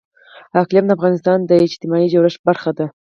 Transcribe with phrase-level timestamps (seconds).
[0.61, 2.85] اقلیم د افغانستان د اجتماعي جوړښت برخه ده.